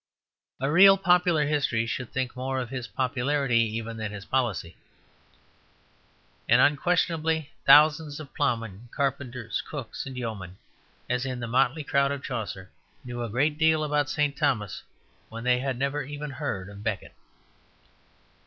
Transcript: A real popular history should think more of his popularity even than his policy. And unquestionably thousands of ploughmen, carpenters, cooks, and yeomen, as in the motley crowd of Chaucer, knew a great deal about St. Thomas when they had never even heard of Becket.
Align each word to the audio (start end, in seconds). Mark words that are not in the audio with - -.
A 0.59 0.71
real 0.71 0.97
popular 0.97 1.45
history 1.45 1.85
should 1.85 2.11
think 2.11 2.35
more 2.35 2.59
of 2.59 2.71
his 2.71 2.87
popularity 2.87 3.59
even 3.59 3.97
than 3.97 4.11
his 4.11 4.25
policy. 4.25 4.75
And 6.49 6.59
unquestionably 6.59 7.51
thousands 7.67 8.19
of 8.19 8.33
ploughmen, 8.33 8.89
carpenters, 8.91 9.61
cooks, 9.61 10.07
and 10.07 10.17
yeomen, 10.17 10.57
as 11.07 11.23
in 11.23 11.39
the 11.39 11.45
motley 11.45 11.83
crowd 11.83 12.11
of 12.11 12.23
Chaucer, 12.23 12.71
knew 13.05 13.21
a 13.21 13.29
great 13.29 13.59
deal 13.59 13.83
about 13.83 14.09
St. 14.09 14.35
Thomas 14.35 14.81
when 15.29 15.43
they 15.43 15.59
had 15.59 15.77
never 15.77 16.01
even 16.01 16.31
heard 16.31 16.67
of 16.67 16.83
Becket. 16.83 17.13